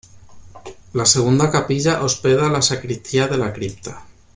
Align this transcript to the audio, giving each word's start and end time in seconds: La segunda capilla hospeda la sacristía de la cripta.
La 1.01 1.05
segunda 1.05 1.51
capilla 1.51 2.01
hospeda 2.03 2.49
la 2.49 2.63
sacristía 2.63 3.27
de 3.27 3.37
la 3.37 3.53
cripta. 3.53 4.03